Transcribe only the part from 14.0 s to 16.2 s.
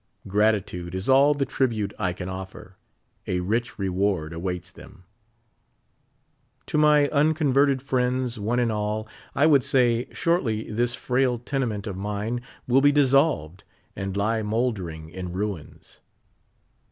lie mouldering in ruins.